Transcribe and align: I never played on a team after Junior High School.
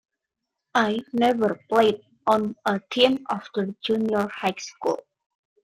I 0.73 1.03
never 1.13 1.59
played 1.69 2.01
on 2.25 2.55
a 2.65 2.81
team 2.89 3.23
after 3.29 3.67
Junior 3.85 4.27
High 4.31 4.55
School. 4.57 4.99